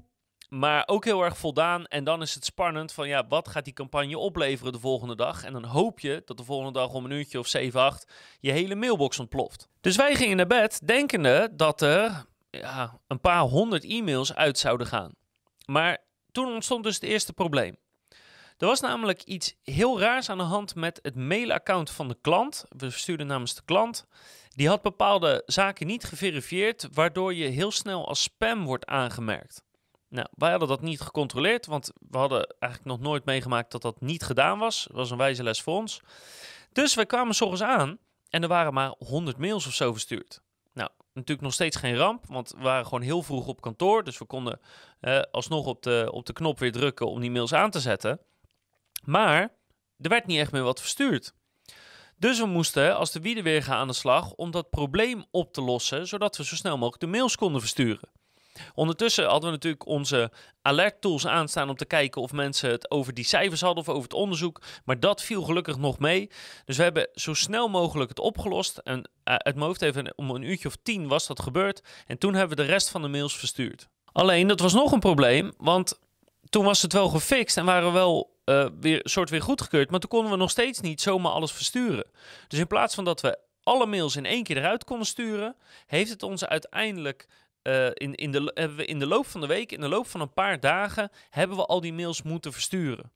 maar 0.59 0.83
ook 0.87 1.05
heel 1.05 1.25
erg 1.25 1.39
voldaan. 1.39 1.87
En 1.87 2.05
dan 2.05 2.23
is 2.23 2.35
het 2.35 2.45
spannend 2.45 2.93
van 2.93 3.09
ja, 3.09 3.27
wat 3.29 3.49
gaat 3.49 3.65
die 3.65 3.73
campagne 3.73 4.19
opleveren 4.19 4.73
de 4.73 4.79
volgende 4.79 5.17
dag? 5.17 5.45
En 5.45 5.53
dan 5.53 5.65
hoop 5.65 6.01
je 6.01 6.23
dat 6.25 6.37
de 6.37 6.45
volgende 6.45 6.73
dag 6.73 6.93
om 6.93 7.05
een 7.05 7.11
uurtje 7.11 7.39
of 7.39 7.47
7, 7.47 7.81
8 7.81 8.13
je 8.41 8.51
hele 8.51 8.75
mailbox 8.75 9.19
ontploft. 9.19 9.69
Dus 9.81 9.97
wij 9.97 10.15
gingen 10.15 10.37
naar 10.37 10.47
bed 10.47 10.81
denkende 10.85 11.49
dat 11.53 11.81
er 11.81 12.25
ja, 12.51 13.01
een 13.07 13.21
paar 13.21 13.41
honderd 13.41 13.85
e-mails 13.85 14.35
uit 14.35 14.59
zouden 14.59 14.87
gaan. 14.87 15.13
Maar 15.67 15.99
toen 16.33 16.53
ontstond 16.53 16.85
dus 16.85 16.95
het 16.95 17.05
eerste 17.05 17.33
probleem. 17.33 17.77
Er 18.59 18.67
was 18.67 18.81
namelijk 18.81 19.23
iets 19.23 19.55
heel 19.63 20.01
raars 20.01 20.31
aan 20.31 20.39
de 20.39 20.45
hand 20.45 20.75
met 20.75 20.99
het 21.03 21.15
mailaccount 21.15 21.91
van 21.91 22.09
de 22.09 22.19
klant. 22.21 22.65
We 22.69 22.91
stuurden 22.91 23.27
namens 23.27 23.55
de 23.55 23.63
klant. 23.65 24.07
Die 24.49 24.69
had 24.69 24.83
bepaalde 24.83 25.43
zaken 25.47 25.87
niet 25.87 26.05
geverifieerd, 26.05 26.89
waardoor 26.93 27.35
je 27.35 27.47
heel 27.47 27.71
snel 27.71 28.09
als 28.09 28.23
spam 28.23 28.65
wordt 28.65 28.87
aangemerkt. 28.87 29.65
Nou, 30.15 30.27
wij 30.37 30.51
hadden 30.51 30.69
dat 30.69 30.81
niet 30.81 31.01
gecontroleerd, 31.01 31.67
want 31.67 31.93
we 32.11 32.19
hadden 32.19 32.57
eigenlijk 32.59 32.93
nog 32.93 33.09
nooit 33.09 33.25
meegemaakt 33.25 33.73
dat 33.73 33.83
dat 33.83 34.01
niet 34.01 34.23
gedaan 34.23 34.59
was. 34.59 34.89
Was 34.93 35.11
een 35.11 35.17
wijze 35.17 35.43
les 35.43 35.63
voor 35.63 35.75
ons. 35.75 36.01
Dus 36.73 36.95
wij 36.95 37.07
kwamen 37.07 37.35
s 37.35 37.63
aan 37.63 37.99
en 38.29 38.43
er 38.43 38.49
waren 38.49 38.75
maar 38.75 38.95
100 38.99 39.37
mails 39.39 39.67
of 39.67 39.75
zo 39.75 39.93
verstuurd. 39.93 40.41
Nou, 40.73 40.91
natuurlijk 41.13 41.41
nog 41.41 41.53
steeds 41.53 41.77
geen 41.77 41.97
ramp, 41.97 42.27
want 42.27 42.51
we 42.51 42.63
waren 42.63 42.85
gewoon 42.85 43.01
heel 43.01 43.23
vroeg 43.23 43.47
op 43.47 43.61
kantoor. 43.61 44.05
Dus 44.05 44.19
we 44.19 44.25
konden 44.25 44.61
eh, 45.01 45.21
alsnog 45.31 45.67
op 45.67 45.83
de, 45.83 46.09
op 46.13 46.27
de 46.27 46.33
knop 46.33 46.59
weer 46.59 46.73
drukken 46.73 47.07
om 47.07 47.21
die 47.21 47.31
mails 47.31 47.53
aan 47.53 47.71
te 47.71 47.81
zetten. 47.81 48.21
Maar 49.05 49.41
er 49.99 50.09
werd 50.09 50.27
niet 50.27 50.39
echt 50.39 50.53
meer 50.53 50.63
wat 50.63 50.81
verstuurd. 50.81 51.35
Dus 52.17 52.39
we 52.39 52.47
moesten 52.47 52.97
als 52.97 53.13
de 53.13 53.21
wieden 53.21 53.45
weer 53.45 53.63
gaan 53.63 53.79
aan 53.79 53.89
de 53.89 53.93
slag 53.93 54.33
om 54.33 54.51
dat 54.51 54.71
probleem 54.71 55.25
op 55.31 55.53
te 55.53 55.61
lossen, 55.61 56.07
zodat 56.07 56.37
we 56.37 56.45
zo 56.45 56.55
snel 56.55 56.77
mogelijk 56.77 57.01
de 57.01 57.07
mails 57.19 57.37
konden 57.37 57.61
versturen. 57.61 58.09
Ondertussen 58.75 59.25
hadden 59.25 59.51
we 59.51 59.55
natuurlijk 59.57 59.87
onze 59.87 60.31
alert 60.63 61.01
tools 61.01 61.27
aanstaan 61.27 61.69
om 61.69 61.77
te 61.77 61.85
kijken 61.85 62.23
of 62.23 62.33
mensen 62.33 62.71
het 62.71 62.91
over 62.91 63.15
die 63.15 63.25
cijfers 63.25 63.61
hadden 63.61 63.83
of 63.83 63.89
over 63.89 64.03
het 64.03 64.13
onderzoek. 64.13 64.61
Maar 64.85 65.01
dat 65.01 65.23
viel 65.23 65.43
gelukkig 65.43 65.77
nog 65.77 65.99
mee. 65.99 66.31
Dus 66.65 66.77
we 66.77 66.83
hebben 66.83 67.09
zo 67.15 67.35
snel 67.35 67.69
mogelijk 67.69 68.09
het 68.09 68.21
opgelost. 68.21 68.79
En 68.79 68.99
uh, 68.99 69.05
uit 69.35 69.55
mijn 69.55 69.67
hoofd 69.67 69.83
even 69.83 70.13
om 70.17 70.31
een 70.31 70.43
uurtje 70.43 70.69
of 70.69 70.77
tien 70.83 71.09
was 71.09 71.27
dat 71.27 71.41
gebeurd. 71.41 71.83
En 72.07 72.19
toen 72.19 72.35
hebben 72.35 72.57
we 72.57 72.63
de 72.63 72.69
rest 72.69 72.89
van 72.89 73.03
de 73.03 73.09
mails 73.09 73.37
verstuurd. 73.37 73.89
Alleen, 74.13 74.47
dat 74.47 74.61
was 74.61 74.73
nog 74.73 74.93
een 74.93 75.01
probleem, 75.01 75.53
want 75.57 75.99
toen 76.49 76.65
was 76.65 76.83
het 76.83 76.93
wel 76.93 77.09
gefixt 77.09 77.57
en 77.57 77.65
waren 77.65 77.89
we 77.89 77.95
wel 77.95 78.37
uh, 78.45 78.67
weer 78.81 79.01
soort 79.03 79.31
weer 79.31 79.43
goedgekeurd. 79.43 79.91
Maar 79.91 80.01
toen 80.01 80.11
konden 80.11 80.31
we 80.31 80.37
nog 80.37 80.51
steeds 80.51 80.81
niet 80.81 81.01
zomaar 81.01 81.33
alles 81.33 81.53
versturen. 81.53 82.05
Dus 82.49 82.59
in 82.59 82.67
plaats 82.67 82.95
van 82.95 83.05
dat 83.05 83.21
we 83.21 83.39
alle 83.63 83.87
mails 83.87 84.17
in 84.17 84.27
één 84.27 84.45
keer 84.45 84.57
eruit 84.57 84.85
konden 84.85 85.07
sturen, 85.07 85.57
heeft 85.87 86.11
het 86.11 86.23
ons 86.23 86.45
uiteindelijk 86.45 87.27
uh, 87.65 87.87
in, 87.87 88.15
in, 88.15 88.31
de, 88.31 88.51
hebben 88.55 88.77
we 88.77 88.85
in 88.85 88.99
de 88.99 89.07
loop 89.07 89.27
van 89.27 89.41
de 89.41 89.47
week, 89.47 89.73
in 89.73 89.81
de 89.81 89.89
loop 89.89 90.07
van 90.07 90.21
een 90.21 90.33
paar 90.33 90.61
dagen, 90.61 91.11
hebben 91.31 91.57
we 91.57 91.67
al 91.67 91.81
die 91.81 91.93
mails 91.93 92.23
moeten 92.23 92.53
versturen. 92.53 93.13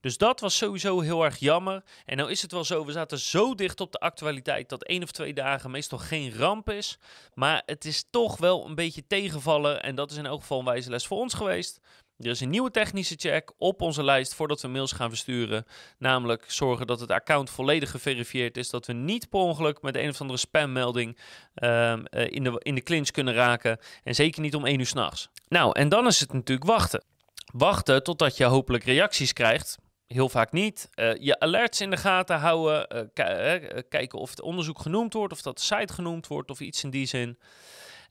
Dus 0.00 0.18
dat 0.18 0.40
was 0.40 0.56
sowieso 0.56 1.00
heel 1.00 1.24
erg 1.24 1.38
jammer. 1.38 1.82
En 2.04 2.16
nou 2.16 2.30
is 2.30 2.42
het 2.42 2.52
wel 2.52 2.64
zo, 2.64 2.84
we 2.84 2.92
zaten 2.92 3.18
zo 3.18 3.54
dicht 3.54 3.80
op 3.80 3.92
de 3.92 3.98
actualiteit 3.98 4.68
dat 4.68 4.84
één 4.84 5.02
of 5.02 5.10
twee 5.10 5.34
dagen 5.34 5.70
meestal 5.70 5.98
geen 5.98 6.34
ramp 6.34 6.70
is. 6.70 6.98
Maar 7.34 7.62
het 7.66 7.84
is 7.84 8.04
toch 8.10 8.38
wel 8.38 8.66
een 8.66 8.74
beetje 8.74 9.06
tegenvallen. 9.06 9.82
En 9.82 9.94
dat 9.94 10.10
is 10.10 10.16
in 10.16 10.26
elk 10.26 10.40
geval 10.40 10.58
een 10.58 10.64
wijze 10.64 10.90
les 10.90 11.06
voor 11.06 11.18
ons 11.18 11.34
geweest. 11.34 11.80
Er 12.18 12.30
is 12.30 12.40
een 12.40 12.50
nieuwe 12.50 12.70
technische 12.70 13.14
check 13.18 13.52
op 13.58 13.82
onze 13.82 14.04
lijst 14.04 14.34
voordat 14.34 14.60
we 14.60 14.68
mails 14.68 14.92
gaan 14.92 15.08
versturen. 15.08 15.66
Namelijk 15.98 16.44
zorgen 16.46 16.86
dat 16.86 17.00
het 17.00 17.10
account 17.10 17.50
volledig 17.50 17.90
geverifieerd 17.90 18.56
is. 18.56 18.70
Dat 18.70 18.86
we 18.86 18.92
niet 18.92 19.28
per 19.28 19.40
ongeluk 19.40 19.82
met 19.82 19.96
een 19.96 20.08
of 20.08 20.20
andere 20.20 20.38
spammelding 20.38 21.18
um, 21.54 22.06
in, 22.10 22.44
de, 22.44 22.60
in 22.62 22.74
de 22.74 22.82
clinch 22.82 23.10
kunnen 23.10 23.34
raken. 23.34 23.78
En 24.04 24.14
zeker 24.14 24.40
niet 24.40 24.54
om 24.54 24.66
één 24.66 24.78
uur 24.78 24.86
s'nachts. 24.86 25.28
Nou, 25.48 25.72
en 25.72 25.88
dan 25.88 26.06
is 26.06 26.20
het 26.20 26.32
natuurlijk 26.32 26.68
wachten. 26.68 27.04
Wachten 27.52 28.02
totdat 28.02 28.36
je 28.36 28.44
hopelijk 28.44 28.84
reacties 28.84 29.32
krijgt. 29.32 29.78
Heel 30.06 30.28
vaak 30.28 30.52
niet. 30.52 30.88
Uh, 30.94 31.14
je 31.14 31.40
alerts 31.40 31.80
in 31.80 31.90
de 31.90 31.96
gaten 31.96 32.38
houden. 32.38 33.08
Uh, 33.14 33.82
kijken 33.88 34.18
of 34.18 34.30
het 34.30 34.40
onderzoek 34.40 34.78
genoemd 34.78 35.12
wordt. 35.12 35.32
Of 35.32 35.42
dat 35.42 35.56
de 35.56 35.64
site 35.64 35.92
genoemd 35.92 36.26
wordt. 36.26 36.50
Of 36.50 36.60
iets 36.60 36.84
in 36.84 36.90
die 36.90 37.06
zin. 37.06 37.38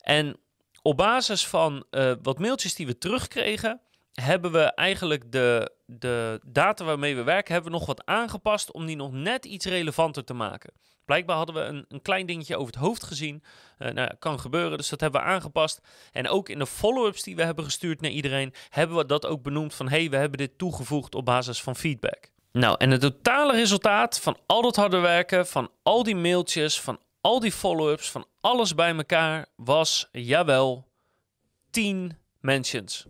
En 0.02 0.38
op 0.82 0.98
basis 0.98 1.48
van 1.48 1.86
wat 2.22 2.40
mailtjes 2.40 2.76
die 2.76 2.86
we 2.86 2.98
terugkregen 2.98 3.82
hebben 4.22 4.52
we 4.52 4.64
eigenlijk 4.64 5.32
de, 5.32 5.72
de 5.86 6.40
data 6.46 6.86
waarmee 6.86 7.16
we 7.16 7.24
werken, 7.24 7.54
hebben 7.54 7.72
we 7.72 7.78
nog 7.78 7.88
wat 7.88 8.06
aangepast 8.06 8.72
om 8.72 8.86
die 8.86 8.96
nog 8.96 9.12
net 9.12 9.46
iets 9.46 9.66
relevanter 9.66 10.24
te 10.24 10.34
maken. 10.34 10.74
Blijkbaar 11.06 11.38
hadden 11.38 11.56
we 11.56 11.62
een, 11.62 11.86
een 11.88 12.02
klein 12.02 12.26
dingetje 12.26 12.58
over 12.58 12.74
het 12.74 12.84
hoofd 12.84 13.04
gezien. 13.04 13.44
Uh, 13.80 13.92
nou, 13.92 14.12
kan 14.20 14.40
gebeuren, 14.40 14.78
dus 14.78 14.90
dat 14.90 15.00
hebben 15.00 15.22
we 15.22 15.28
aangepast. 15.28 15.82
En 16.12 16.28
ook 16.28 16.50
in 16.50 16.60
de 16.60 16.66
follow-ups 16.68 17.24
die 17.24 17.36
we 17.36 17.44
hebben 17.44 17.64
gestuurd 17.64 18.02
naar 18.02 18.12
iedereen, 18.12 18.54
hebben 18.70 18.98
we 18.98 19.06
dat 19.06 19.26
ook 19.26 19.44
benoemd 19.44 19.74
van 19.74 19.90
hey, 19.90 20.10
we 20.10 20.16
hebben 20.16 20.38
dit 20.38 20.58
toegevoegd 20.58 21.16
op 21.16 21.26
basis 21.26 21.62
van 21.62 21.76
feedback. 21.76 22.32
Nou, 22.52 22.76
en 22.78 22.92
het 22.92 23.02
totale 23.02 23.54
resultaat 23.54 24.20
van 24.20 24.38
al 24.46 24.62
dat 24.62 24.76
harde 24.76 25.00
werken, 25.00 25.48
van 25.48 25.70
al 25.84 26.04
die 26.04 26.16
mailtjes, 26.16 26.82
van 26.82 27.00
al 27.22 27.40
die 27.40 27.52
follow-ups, 27.52 28.12
van 28.12 28.26
alles 28.42 28.76
bij 28.76 28.96
elkaar 28.96 29.46
was, 29.56 30.08
jawel, 30.12 30.88
10 31.70 32.18
mentions. 32.40 33.06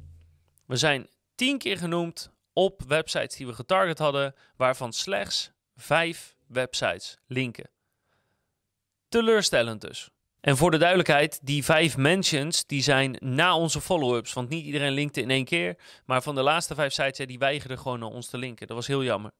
We 0.67 0.75
zijn 0.75 1.09
10 1.35 1.57
keer 1.57 1.77
genoemd 1.77 2.31
op 2.53 2.81
websites 2.87 3.35
die 3.35 3.47
we 3.47 3.53
getarget 3.53 3.97
hadden, 3.97 4.35
waarvan 4.55 4.93
slechts 4.93 5.51
5 5.75 6.35
websites 6.47 7.17
linken. 7.25 7.69
Teleurstellend 9.09 9.81
dus. 9.81 10.09
En 10.39 10.57
voor 10.57 10.71
de 10.71 10.77
duidelijkheid, 10.77 11.39
die 11.43 11.63
vijf 11.63 11.97
mentions 11.97 12.65
die 12.65 12.81
zijn 12.81 13.17
na 13.19 13.55
onze 13.55 13.81
follow-ups. 13.81 14.33
Want 14.33 14.49
niet 14.49 14.65
iedereen 14.65 14.91
linkte 14.91 15.21
in 15.21 15.29
één 15.29 15.45
keer. 15.45 15.77
Maar 16.05 16.21
van 16.21 16.35
de 16.35 16.41
laatste 16.41 16.75
vijf 16.75 16.93
sites, 16.93 17.27
die 17.27 17.39
weigerden 17.39 17.79
gewoon 17.79 17.99
naar 17.99 18.09
ons 18.09 18.29
te 18.29 18.37
linken. 18.37 18.67
Dat 18.67 18.75
was 18.75 18.87
heel 18.87 19.03
jammer. 19.03 19.31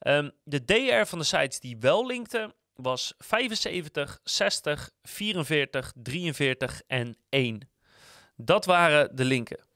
Um, 0.00 0.30
de 0.44 0.64
DR 0.64 1.04
van 1.06 1.18
de 1.18 1.24
sites 1.24 1.60
die 1.60 1.76
wel 1.80 2.06
linkten 2.06 2.54
was 2.74 3.14
75, 3.18 4.20
60, 4.22 4.90
44, 5.02 5.92
43 5.94 6.82
en 6.86 7.16
1. 7.28 7.70
Dat 8.36 8.64
waren 8.64 9.16
de 9.16 9.24
linken. 9.24 9.67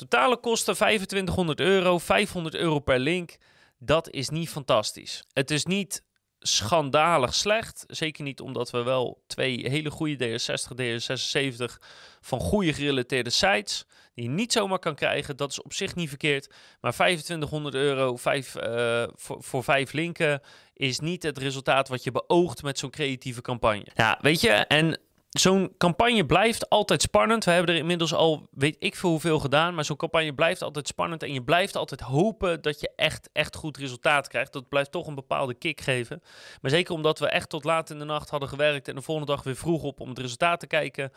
Totale 0.00 0.36
kosten 0.36 0.74
2500 0.74 1.60
euro, 1.60 1.98
500 1.98 2.54
euro 2.54 2.78
per 2.78 2.98
link. 2.98 3.36
Dat 3.78 4.10
is 4.10 4.28
niet 4.28 4.48
fantastisch. 4.48 5.24
Het 5.32 5.50
is 5.50 5.64
niet 5.64 6.04
schandalig 6.38 7.34
slecht. 7.34 7.84
Zeker 7.86 8.24
niet 8.24 8.40
omdat 8.40 8.70
we 8.70 8.82
wel 8.82 9.22
twee 9.26 9.68
hele 9.68 9.90
goede 9.90 10.38
DS60, 10.38 10.74
DS76 10.80 11.78
van 12.20 12.40
goede 12.40 12.72
gerelateerde 12.72 13.30
sites, 13.30 13.84
die 14.14 14.24
je 14.24 14.30
niet 14.30 14.52
zomaar 14.52 14.78
kan 14.78 14.94
krijgen. 14.94 15.36
Dat 15.36 15.50
is 15.50 15.62
op 15.62 15.72
zich 15.72 15.94
niet 15.94 16.08
verkeerd. 16.08 16.46
Maar 16.80 16.92
2500 16.92 17.74
euro 17.74 18.18
uh, 18.24 19.02
voor, 19.14 19.42
voor 19.42 19.64
vijf 19.64 19.92
linken 19.92 20.40
is 20.74 21.00
niet 21.00 21.22
het 21.22 21.38
resultaat 21.38 21.88
wat 21.88 22.04
je 22.04 22.10
beoogt 22.10 22.62
met 22.62 22.78
zo'n 22.78 22.90
creatieve 22.90 23.40
campagne. 23.40 23.86
Ja, 23.94 24.18
weet 24.20 24.40
je, 24.40 24.50
en 24.50 25.00
zo'n 25.30 25.74
campagne 25.78 26.26
blijft 26.26 26.68
altijd 26.68 27.02
spannend. 27.02 27.44
We 27.44 27.50
hebben 27.50 27.74
er 27.74 27.80
inmiddels 27.80 28.14
al 28.14 28.48
weet 28.50 28.76
ik 28.78 28.96
veel 28.96 29.10
hoeveel 29.10 29.38
gedaan. 29.38 29.74
Maar 29.74 29.84
zo'n 29.84 29.96
campagne 29.96 30.34
blijft 30.34 30.62
altijd 30.62 30.86
spannend. 30.86 31.22
En 31.22 31.32
je 31.32 31.42
blijft 31.42 31.76
altijd 31.76 32.00
hopen 32.00 32.62
dat 32.62 32.80
je 32.80 32.90
echt, 32.96 33.28
echt 33.32 33.56
goed 33.56 33.76
resultaat 33.76 34.28
krijgt. 34.28 34.52
Dat 34.52 34.68
blijft 34.68 34.90
toch 34.90 35.06
een 35.06 35.14
bepaalde 35.14 35.54
kick 35.54 35.80
geven. 35.80 36.22
Maar 36.60 36.70
zeker 36.70 36.94
omdat 36.94 37.18
we 37.18 37.28
echt 37.28 37.48
tot 37.48 37.64
laat 37.64 37.90
in 37.90 37.98
de 37.98 38.04
nacht 38.04 38.30
hadden 38.30 38.48
gewerkt. 38.48 38.88
En 38.88 38.94
de 38.94 39.02
volgende 39.02 39.32
dag 39.32 39.42
weer 39.42 39.56
vroeg 39.56 39.82
op 39.82 40.00
om 40.00 40.08
het 40.08 40.18
resultaat 40.18 40.60
te 40.60 40.66
kijken. 40.66 41.12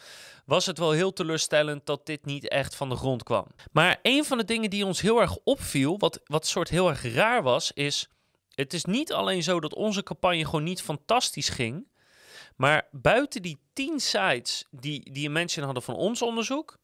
Was 0.46 0.65
het 0.65 0.77
wel 0.77 0.91
heel 0.91 1.13
teleurstellend 1.13 1.86
dat 1.86 2.05
dit 2.05 2.25
niet 2.25 2.48
echt 2.48 2.75
van 2.75 2.89
de 2.89 2.96
grond 2.96 3.24
kwam. 3.24 3.46
Maar 3.72 4.00
een 4.01 4.25
van 4.25 4.38
de 4.38 4.46
dingen 4.46 4.70
die 4.70 4.86
ons 4.86 5.01
heel 5.01 5.22
erg 5.22 5.38
opviel. 5.43 5.98
Wat, 6.00 6.20
wat 6.25 6.48
soort 6.48 6.70
heel 6.70 6.89
erg 6.89 7.13
raar 7.13 7.43
was. 7.43 7.72
Is. 7.72 8.08
Het 8.55 8.74
is 8.74 8.86
niet 8.86 9.13
alleen 9.13 9.43
zo 9.43 9.60
dat 9.60 9.75
onze 9.75 10.03
campagne 10.03 10.46
gewoon 10.46 10.63
niet 10.63 10.82
fantastisch 10.82 11.50
ging. 11.50 11.86
Maar 12.56 12.88
buiten 12.92 13.42
die 13.42 13.60
10 13.74 14.00
sites 14.00 14.66
die, 14.72 15.12
die 15.12 15.26
een 15.26 15.32
mention 15.32 15.66
hadden 15.66 15.84
van 15.84 15.96
ons 15.96 16.22
onderzoek, 16.22 16.78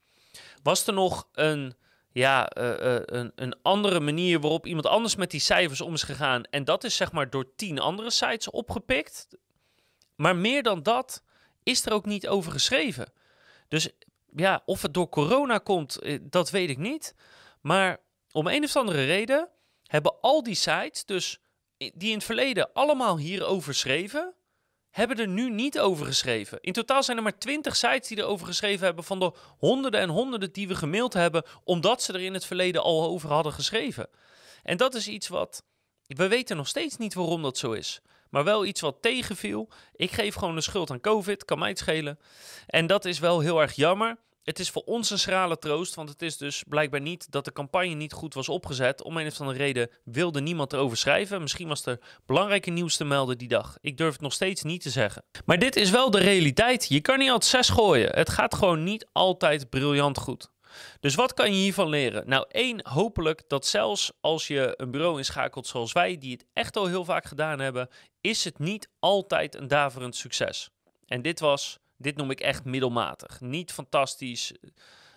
was 0.64 0.88
er 0.88 0.94
nog 0.94 1.28
een, 1.34 1.76
ja, 2.12 2.58
uh, 2.58 2.64
uh, 2.66 3.00
een, 3.06 3.32
een 3.36 3.56
andere 3.62 4.00
manier 4.00 4.40
waarop 4.40 4.66
iemand 4.66 4.86
anders 4.86 5.16
met 5.16 5.32
die 5.32 5.40
cijfers 5.40 5.82
om 5.82 5.94
is 5.94 6.04
gegaan. 6.04 6.44
En 6.44 6.64
dat 6.64 6.84
is 6.84 6.96
zeg 6.96 7.12
maar 7.12 7.30
door 7.30 7.56
10 7.56 7.80
andere 7.80 8.10
sites 8.10 8.50
opgepikt. 8.50 9.28
Maar 10.16 10.36
meer 10.36 10.64
dan 10.64 10.84
dat 10.84 11.24
is 11.64 11.86
er 11.86 11.94
ook 11.94 12.06
niet 12.06 12.28
over 12.28 12.52
geschreven. 12.52 13.12
Dus 13.68 13.90
ja, 14.36 14.62
of 14.66 14.82
het 14.82 14.94
door 14.94 15.10
corona 15.10 15.58
komt, 15.58 16.00
eh, 16.00 16.20
dat 16.22 16.50
weet 16.50 16.70
ik 16.70 16.78
niet. 16.78 17.16
Maar 17.62 17.98
om 18.32 18.48
een 18.48 18.64
of 18.64 18.76
andere 18.76 19.06
reden 19.06 19.50
hebben 19.86 20.20
al 20.22 20.44
die 20.44 20.56
sites, 20.56 21.06
dus 21.06 21.40
die 21.78 22.10
in 22.10 22.14
het 22.14 22.24
verleden 22.24 22.74
allemaal 22.74 23.18
hierover 23.18 23.74
schreven, 23.74 24.34
hebben 25.00 25.18
er 25.18 25.28
nu 25.28 25.50
niet 25.50 25.80
over 25.80 26.06
geschreven. 26.06 26.58
In 26.62 26.74
totaal 26.74 27.04
zijn 27.04 27.18
er 27.18 27.24
maar 27.24 27.38
20 27.38 27.76
sites 27.76 28.08
die 28.08 28.18
erover 28.18 28.46
geschreven 28.48 28.86
hebben 28.86 29.04
van 29.04 29.20
de 29.20 29.34
honderden 29.58 30.00
en 30.00 30.10
honderden 30.10 30.52
die 30.52 30.68
we 30.68 30.76
gemaild 30.76 31.14
hebben, 31.14 31.44
omdat 31.64 32.04
ze 32.04 32.14
er 32.14 32.22
in 32.22 32.34
het 32.34 32.46
verleden 32.46 32.84
al 32.84 33.08
over 33.08 33.30
hadden 33.30 33.54
geschreven. 33.54 34.10
En 34.64 34.78
dat 34.78 34.96
is 34.96 35.08
iets 35.08 35.28
wat. 35.28 35.64
We 36.06 36.28
weten 36.28 36.58
nog 36.58 36.68
steeds 36.68 36.98
niet 36.98 37.14
waarom 37.14 37.42
dat 37.42 37.58
zo 37.58 37.72
is. 37.72 38.02
Maar 38.30 38.44
wel 38.44 38.66
iets 38.66 38.82
wat 38.82 39.02
tegenviel. 39.02 39.70
Ik 39.96 40.12
geef 40.12 40.36
gewoon 40.36 40.56
de 40.56 40.62
schuld 40.62 40.92
aan 40.92 41.02
COVID, 41.02 41.46
kan 41.46 41.60
mij 41.60 41.70
het 41.70 41.80
schelen. 41.80 42.20
En 42.68 42.88
dat 42.88 43.06
is 43.06 43.20
wel 43.20 43.40
heel 43.40 43.62
erg 43.62 43.74
jammer. 43.74 44.18
Het 44.50 44.60
is 44.60 44.70
voor 44.70 44.82
ons 44.82 45.10
een 45.10 45.20
schrale 45.20 45.58
troost, 45.58 45.96
want 45.96 46.10
het 46.10 46.22
is 46.22 46.38
dus 46.38 46.64
blijkbaar 46.68 47.02
niet 47.02 47.32
dat 47.32 47.46
de 47.46 47.52
campagne 47.52 47.94
niet 47.94 48.14
goed 48.14 48.34
was 48.34 48.50
opgezet. 48.50 49.04
Om 49.04 49.18
een 49.18 49.28
of 49.28 49.40
andere 49.40 49.58
reden 49.58 49.90
wilde 50.04 50.42
niemand 50.42 50.74
erover 50.74 50.98
schrijven. 50.98 51.42
Misschien 51.42 51.68
was 51.68 51.86
er 51.86 52.00
belangrijke 52.26 52.70
nieuws 52.70 52.98
te 52.98 53.04
melden 53.04 53.38
die 53.38 53.48
dag. 53.48 53.78
Ik 53.82 53.98
durf 53.98 54.12
het 54.12 54.22
nog 54.22 54.34
steeds 54.34 54.64
niet 54.64 54.82
te 54.82 54.90
zeggen. 54.90 55.24
Maar 55.46 55.60
dit 55.60 55.76
is 55.76 55.90
wel 55.90 56.12
de 56.12 56.20
realiteit. 56.20 56.86
Je 56.88 57.02
kan 57.02 57.18
niet 57.18 57.30
altijd 57.30 57.52
zes 57.52 57.70
gooien. 57.70 58.16
Het 58.16 58.30
gaat 58.30 58.56
gewoon 58.56 58.84
niet 58.84 59.08
altijd 59.12 59.70
briljant 59.70 60.18
goed. 60.18 60.52
Dus 61.00 61.16
wat 61.16 61.34
kan 61.34 61.54
je 61.54 61.60
hiervan 61.60 61.90
leren? 61.90 62.30
Nou, 62.30 62.46
één, 62.50 62.88
hopelijk 62.88 63.44
dat 63.48 63.66
zelfs 63.66 64.12
als 64.22 64.48
je 64.48 64.74
een 64.78 64.92
bureau 64.92 65.18
inschakelt 65.18 65.68
zoals 65.68 65.92
wij, 65.92 66.18
die 66.18 66.32
het 66.32 66.46
echt 66.54 66.78
al 66.78 66.88
heel 66.88 67.06
vaak 67.06 67.26
gedaan 67.26 67.60
hebben, 67.60 67.90
is 68.22 68.44
het 68.44 68.60
niet 68.60 68.90
altijd 69.00 69.56
een 69.56 69.68
daverend 69.68 70.16
succes. 70.16 70.70
En 71.06 71.22
dit 71.22 71.40
was 71.40 71.80
dit 72.00 72.16
noem 72.16 72.32
ik 72.32 72.40
echt 72.40 72.66
middelmatig. 72.66 73.42
Niet 73.42 73.72
fantastisch. 73.72 74.54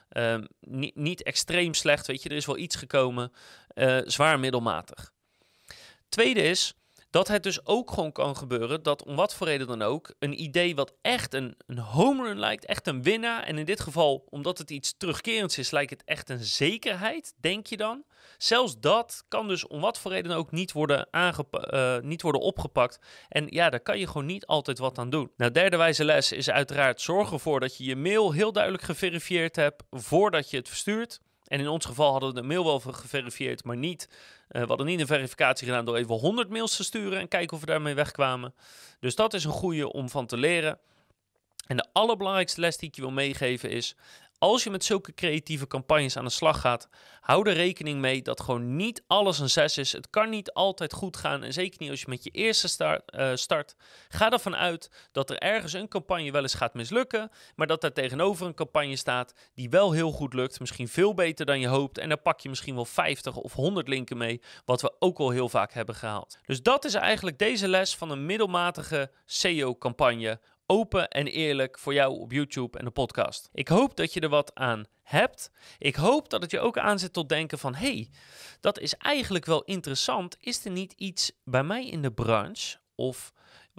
Ehm, 0.08 0.44
niet, 0.60 0.96
niet 0.96 1.22
extreem 1.22 1.74
slecht, 1.74 2.06
weet 2.06 2.22
je. 2.22 2.28
Er 2.28 2.36
is 2.36 2.46
wel 2.46 2.58
iets 2.58 2.76
gekomen. 2.76 3.32
Uh, 3.74 3.98
zwaar 4.04 4.40
middelmatig. 4.40 5.12
Tweede 6.08 6.42
is, 6.42 6.74
dat 7.12 7.28
het 7.28 7.42
dus 7.42 7.66
ook 7.66 7.90
gewoon 7.90 8.12
kan 8.12 8.36
gebeuren 8.36 8.82
dat 8.82 9.04
om 9.04 9.16
wat 9.16 9.34
voor 9.34 9.46
reden 9.46 9.66
dan 9.66 9.82
ook 9.82 10.14
een 10.18 10.42
idee 10.42 10.74
wat 10.74 10.94
echt 11.02 11.34
een, 11.34 11.56
een 11.66 11.78
home 11.78 12.22
run 12.22 12.38
lijkt, 12.38 12.64
echt 12.64 12.86
een 12.86 13.02
winnaar. 13.02 13.42
En 13.42 13.58
in 13.58 13.64
dit 13.64 13.80
geval, 13.80 14.26
omdat 14.30 14.58
het 14.58 14.70
iets 14.70 14.96
terugkerends 14.96 15.58
is, 15.58 15.70
lijkt 15.70 15.90
het 15.90 16.04
echt 16.04 16.30
een 16.30 16.44
zekerheid, 16.44 17.34
denk 17.36 17.66
je 17.66 17.76
dan. 17.76 18.04
Zelfs 18.38 18.80
dat 18.80 19.24
kan 19.28 19.48
dus 19.48 19.66
om 19.66 19.80
wat 19.80 19.98
voor 19.98 20.10
reden 20.10 20.30
dan 20.30 20.38
ook 20.38 20.50
niet 20.50 20.72
worden, 20.72 21.08
uh, 21.12 21.98
niet 21.98 22.22
worden 22.22 22.40
opgepakt. 22.40 22.98
En 23.28 23.46
ja, 23.48 23.70
daar 23.70 23.80
kan 23.80 23.98
je 23.98 24.06
gewoon 24.06 24.26
niet 24.26 24.46
altijd 24.46 24.78
wat 24.78 24.98
aan 24.98 25.10
doen. 25.10 25.30
Nou, 25.36 25.50
derde 25.50 25.76
wijze 25.76 26.04
les 26.04 26.32
is 26.32 26.50
uiteraard 26.50 27.00
zorg 27.00 27.32
ervoor 27.32 27.60
dat 27.60 27.76
je 27.76 27.84
je 27.84 27.96
mail 27.96 28.32
heel 28.32 28.52
duidelijk 28.52 28.82
geverifieerd 28.82 29.56
hebt 29.56 29.82
voordat 29.90 30.50
je 30.50 30.56
het 30.56 30.68
verstuurt. 30.68 31.20
En 31.52 31.60
in 31.60 31.68
ons 31.68 31.84
geval 31.84 32.10
hadden 32.10 32.34
we 32.34 32.40
de 32.40 32.46
mail 32.46 32.64
wel 32.64 32.80
geverifieerd, 32.80 33.64
maar 33.64 33.76
niet. 33.76 34.08
Uh, 34.50 34.62
we 34.62 34.68
hadden 34.68 34.86
niet 34.86 35.00
een 35.00 35.06
verificatie 35.06 35.66
gedaan 35.66 35.84
door 35.84 35.96
even 35.96 36.14
100 36.14 36.48
mails 36.48 36.76
te 36.76 36.84
sturen 36.84 37.18
en 37.18 37.28
kijken 37.28 37.54
of 37.54 37.60
we 37.60 37.66
daarmee 37.66 37.94
wegkwamen. 37.94 38.54
Dus 39.00 39.14
dat 39.14 39.34
is 39.34 39.44
een 39.44 39.50
goede 39.50 39.92
om 39.92 40.08
van 40.08 40.26
te 40.26 40.36
leren. 40.36 40.78
En 41.66 41.76
de 41.76 41.86
allerbelangrijkste 41.92 42.60
les 42.60 42.76
die 42.76 42.88
ik 42.88 42.94
je 42.94 43.00
wil 43.00 43.10
meegeven 43.10 43.70
is: 43.70 43.96
als 44.42 44.64
je 44.64 44.70
met 44.70 44.84
zulke 44.84 45.14
creatieve 45.14 45.66
campagnes 45.66 46.16
aan 46.16 46.24
de 46.24 46.30
slag 46.30 46.60
gaat, 46.60 46.88
hou 47.20 47.48
er 47.48 47.54
rekening 47.54 48.00
mee 48.00 48.22
dat 48.22 48.40
gewoon 48.40 48.76
niet 48.76 49.04
alles 49.06 49.38
een 49.38 49.50
6 49.50 49.78
is. 49.78 49.92
Het 49.92 50.10
kan 50.10 50.30
niet 50.30 50.52
altijd 50.52 50.92
goed 50.92 51.16
gaan. 51.16 51.42
En 51.42 51.52
zeker 51.52 51.80
niet 51.80 51.90
als 51.90 52.00
je 52.00 52.06
met 52.08 52.24
je 52.24 52.30
eerste 52.30 52.68
start, 52.68 53.16
uh, 53.16 53.30
start. 53.34 53.74
Ga 54.08 54.30
ervan 54.30 54.56
uit 54.56 55.08
dat 55.12 55.30
er 55.30 55.38
ergens 55.38 55.72
een 55.72 55.88
campagne 55.88 56.30
wel 56.30 56.42
eens 56.42 56.54
gaat 56.54 56.74
mislukken. 56.74 57.30
Maar 57.56 57.66
dat 57.66 57.84
er 57.84 57.92
tegenover 57.92 58.46
een 58.46 58.54
campagne 58.54 58.96
staat 58.96 59.34
die 59.54 59.70
wel 59.70 59.92
heel 59.92 60.10
goed 60.10 60.34
lukt. 60.34 60.60
Misschien 60.60 60.88
veel 60.88 61.14
beter 61.14 61.46
dan 61.46 61.60
je 61.60 61.68
hoopt. 61.68 61.98
En 61.98 62.08
daar 62.08 62.20
pak 62.20 62.40
je 62.40 62.48
misschien 62.48 62.74
wel 62.74 62.84
50 62.84 63.36
of 63.36 63.52
100 63.52 63.88
linken 63.88 64.16
mee. 64.16 64.40
Wat 64.64 64.80
we 64.80 64.94
ook 64.98 65.18
al 65.18 65.30
heel 65.30 65.48
vaak 65.48 65.72
hebben 65.72 65.94
gehaald. 65.94 66.38
Dus 66.46 66.62
dat 66.62 66.84
is 66.84 66.94
eigenlijk 66.94 67.38
deze 67.38 67.68
les 67.68 67.96
van 67.96 68.10
een 68.10 68.26
middelmatige 68.26 69.10
SEO-campagne 69.24 70.40
open 70.66 71.08
en 71.08 71.26
eerlijk 71.26 71.78
voor 71.78 71.94
jou 71.94 72.18
op 72.18 72.32
YouTube 72.32 72.78
en 72.78 72.84
de 72.84 72.90
podcast. 72.90 73.48
Ik 73.52 73.68
hoop 73.68 73.96
dat 73.96 74.12
je 74.12 74.20
er 74.20 74.28
wat 74.28 74.54
aan 74.54 74.84
hebt. 75.02 75.50
Ik 75.78 75.96
hoop 75.96 76.30
dat 76.30 76.42
het 76.42 76.50
je 76.50 76.60
ook 76.60 76.78
aanzet 76.78 77.12
tot 77.12 77.28
denken 77.28 77.58
van... 77.58 77.74
hey, 77.74 78.10
dat 78.60 78.78
is 78.78 78.94
eigenlijk 78.94 79.44
wel 79.44 79.62
interessant. 79.62 80.36
Is 80.40 80.64
er 80.64 80.70
niet 80.70 80.92
iets 80.92 81.32
bij 81.44 81.62
mij 81.62 81.86
in 81.86 82.02
de 82.02 82.12
branche... 82.12 82.78
of 82.94 83.32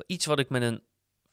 iets 0.06 0.26
wat 0.26 0.40
ik 0.40 0.50
met 0.50 0.62
een 0.62 0.84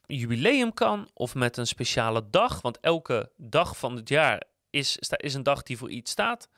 jubileum 0.07 0.73
kan... 0.75 1.11
of 1.14 1.35
met 1.35 1.57
een 1.57 1.66
speciale 1.66 2.30
dag... 2.30 2.61
want 2.61 2.80
elke 2.80 3.33
dag 3.37 3.76
van 3.76 3.97
het 3.97 4.09
jaar 4.09 4.42
is, 4.71 4.99
is 4.99 5.35
een 5.35 5.42
dag 5.42 5.62
die 5.62 5.78
voor 5.78 5.90
iets 5.90 6.11
staat... 6.11 6.49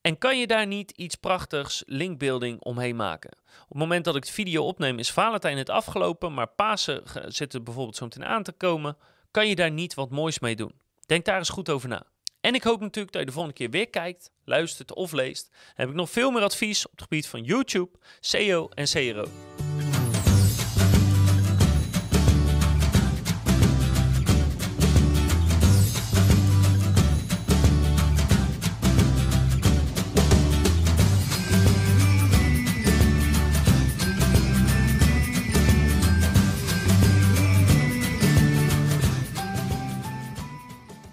En 0.00 0.18
kan 0.18 0.38
je 0.38 0.46
daar 0.46 0.66
niet 0.66 0.90
iets 0.90 1.14
prachtigs 1.14 1.82
linkbuilding 1.86 2.60
omheen 2.62 2.96
maken? 2.96 3.30
Op 3.62 3.68
het 3.68 3.78
moment 3.78 4.04
dat 4.04 4.16
ik 4.16 4.26
de 4.26 4.32
video 4.32 4.64
opneem 4.64 4.98
is 4.98 5.12
Valentijn 5.12 5.58
het 5.58 5.70
afgelopen, 5.70 6.34
maar 6.34 6.48
Pasen 6.48 7.02
zit 7.26 7.54
er 7.54 7.62
bijvoorbeeld 7.62 7.96
zo 7.96 8.04
meteen 8.04 8.24
aan 8.24 8.42
te 8.42 8.52
komen. 8.52 8.96
Kan 9.30 9.48
je 9.48 9.54
daar 9.54 9.70
niet 9.70 9.94
wat 9.94 10.10
moois 10.10 10.38
mee 10.38 10.56
doen? 10.56 10.72
Denk 11.06 11.24
daar 11.24 11.38
eens 11.38 11.48
goed 11.48 11.70
over 11.70 11.88
na. 11.88 12.06
En 12.40 12.54
ik 12.54 12.62
hoop 12.62 12.80
natuurlijk 12.80 13.12
dat 13.12 13.20
je 13.20 13.26
de 13.26 13.32
volgende 13.32 13.56
keer 13.56 13.70
weer 13.70 13.88
kijkt, 13.88 14.30
luistert 14.44 14.94
of 14.94 15.12
leest. 15.12 15.48
Dan 15.50 15.60
heb 15.74 15.88
ik 15.88 15.94
nog 15.94 16.10
veel 16.10 16.30
meer 16.30 16.42
advies 16.42 16.86
op 16.86 16.90
het 16.90 17.02
gebied 17.02 17.26
van 17.26 17.42
YouTube, 17.42 17.98
SEO 18.20 18.68
en 18.68 18.84
CRO. 18.84 19.49